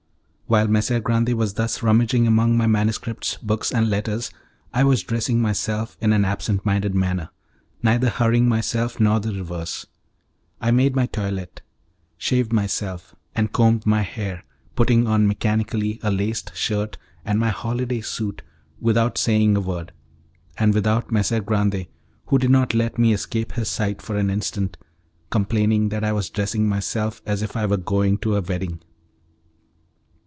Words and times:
While 0.47 0.67
Messer 0.67 0.99
Grande 0.99 1.33
was 1.33 1.53
thus 1.53 1.81
rummaging 1.81 2.27
among 2.27 2.57
my 2.57 2.67
manuscripts, 2.67 3.37
books 3.37 3.71
and 3.71 3.89
letters, 3.89 4.31
I 4.73 4.83
was 4.83 5.01
dressing 5.01 5.41
myself 5.41 5.95
in 6.01 6.11
an 6.11 6.25
absent 6.25 6.65
minded 6.65 6.93
manner, 6.93 7.29
neither 7.81 8.09
hurrying 8.09 8.49
myself 8.49 8.99
nor 8.99 9.21
the 9.21 9.31
reverse. 9.33 9.85
I 10.59 10.71
made 10.71 10.93
my 10.93 11.05
toilette, 11.05 11.61
shaved 12.17 12.51
myself, 12.51 13.15
and 13.33 13.53
combed 13.53 13.85
my 13.85 14.01
hair; 14.01 14.43
putting 14.75 15.07
on 15.07 15.25
mechanically 15.25 16.01
a 16.03 16.11
laced 16.11 16.53
shirt 16.53 16.97
and 17.23 17.39
my 17.39 17.51
holiday 17.51 18.01
suit 18.01 18.41
without 18.81 19.17
saying 19.17 19.55
a 19.55 19.61
word, 19.61 19.93
and 20.57 20.73
without 20.73 21.13
Messer 21.13 21.39
Grande 21.39 21.87
who 22.25 22.37
did 22.37 22.49
not 22.49 22.73
let 22.73 22.97
me 22.99 23.13
escape 23.13 23.53
his 23.53 23.69
sight 23.69 24.01
for 24.01 24.17
an 24.17 24.29
instant 24.29 24.75
complaining 25.29 25.87
that 25.87 26.03
I 26.03 26.11
was 26.11 26.29
dressing 26.29 26.67
myself 26.67 27.21
as 27.25 27.41
if 27.41 27.55
I 27.55 27.65
were 27.65 27.77
going 27.77 28.17
to 28.17 28.35
a 28.35 28.41
wedding. 28.41 28.81